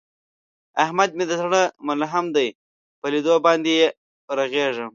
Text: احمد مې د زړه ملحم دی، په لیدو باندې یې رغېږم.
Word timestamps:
احمد 0.83 1.09
مې 1.17 1.25
د 1.27 1.31
زړه 1.41 1.61
ملحم 1.87 2.25
دی، 2.35 2.47
په 2.99 3.07
لیدو 3.13 3.35
باندې 3.45 3.71
یې 3.79 3.87
رغېږم. 4.37 4.89